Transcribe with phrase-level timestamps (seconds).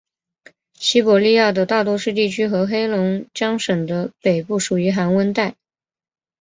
[0.73, 5.53] 西伯利亚的大多数地区和黑龙江省的北部属于寒温带。